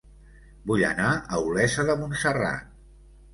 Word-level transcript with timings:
Vull 0.71 0.85
anar 0.87 1.09
a 1.17 1.41
Olesa 1.49 1.85
de 1.91 1.97
Montserrat 2.01 2.75